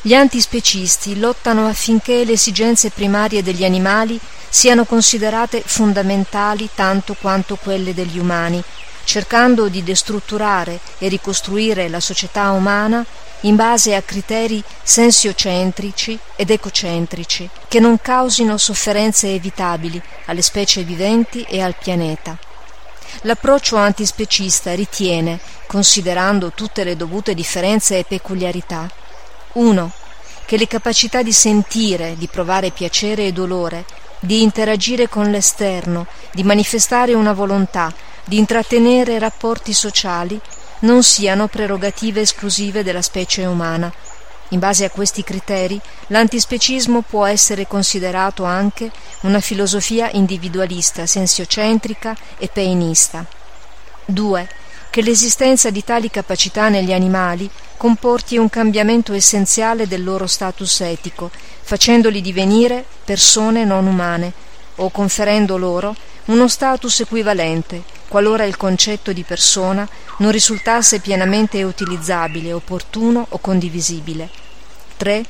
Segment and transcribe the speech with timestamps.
[0.00, 4.18] Gli antispecisti lottano affinché le esigenze primarie degli animali
[4.48, 8.62] siano considerate fondamentali tanto quanto quelle degli umani,
[9.08, 13.02] cercando di destrutturare e ricostruire la società umana
[13.42, 21.40] in base a criteri sensiocentrici ed ecocentrici che non causino sofferenze evitabili alle specie viventi
[21.48, 22.36] e al pianeta.
[23.22, 28.90] L'approccio antispecista ritiene, considerando tutte le dovute differenze e peculiarità,
[29.52, 29.92] 1.
[30.44, 33.86] Che le capacità di sentire, di provare piacere e dolore,
[34.20, 37.90] di interagire con l'esterno, di manifestare una volontà,
[38.28, 40.38] di intrattenere rapporti sociali,
[40.80, 43.90] non siano prerogative esclusive della specie umana,
[44.50, 48.90] in base a questi criteri, l'antispecismo può essere considerato anche
[49.22, 53.26] una filosofia individualista, sensiocentrica e peinista.
[54.06, 54.48] 2.
[54.88, 61.30] Che l'esistenza di tali capacità negli animali comporti un cambiamento essenziale del loro status etico,
[61.62, 64.32] facendoli divenire persone non umane,
[64.76, 65.94] o conferendo loro
[66.26, 69.88] uno status equivalente, qualora il concetto di persona
[70.18, 74.28] non risultasse pienamente utilizzabile, opportuno o condivisibile.
[74.96, 75.24] 3.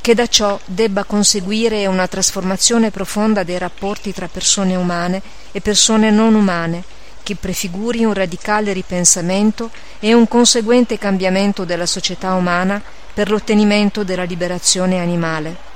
[0.00, 5.20] Che da ciò debba conseguire una trasformazione profonda dei rapporti tra persone umane
[5.52, 6.82] e persone non umane,
[7.22, 12.82] che prefiguri un radicale ripensamento e un conseguente cambiamento della società umana
[13.14, 15.71] per l'ottenimento della liberazione animale.